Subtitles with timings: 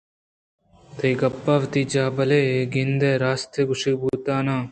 [0.97, 4.59] تئی گپ وتی جاہ ءَ بلئے بہ گندے آ راست گوٛشگءَ بوتگ؟ اناں